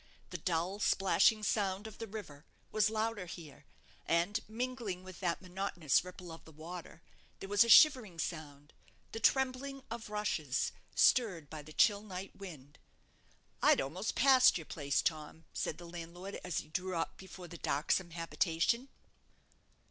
The 0.31 0.39
dull, 0.39 0.79
plashing 0.97 1.43
sound 1.43 1.85
of 1.85 1.99
the 1.99 2.07
river 2.07 2.43
was 2.71 2.89
louder 2.89 3.27
here; 3.27 3.65
and, 4.07 4.39
mingling 4.49 5.03
with 5.03 5.19
that 5.19 5.43
monotonous 5.43 6.03
ripple 6.03 6.31
of 6.31 6.43
the 6.43 6.51
water, 6.51 7.03
there 7.39 7.47
was 7.47 7.63
a 7.63 7.69
shivering 7.69 8.17
sound 8.17 8.73
the 9.11 9.19
trembling 9.19 9.83
of 9.91 10.09
rushes 10.09 10.71
stirred 10.95 11.51
by 11.51 11.61
the 11.61 11.71
chill 11.71 12.01
night 12.01 12.35
wind. 12.35 12.79
"I'd 13.61 13.79
almost 13.79 14.15
passed 14.15 14.57
your 14.57 14.65
place, 14.65 15.03
Tom," 15.03 15.45
said 15.53 15.77
the 15.77 15.85
landlord, 15.87 16.39
as 16.43 16.61
he 16.61 16.69
drew 16.69 16.95
up 16.95 17.15
before 17.17 17.47
the 17.47 17.59
darksome 17.59 18.09
habitation. 18.09 18.89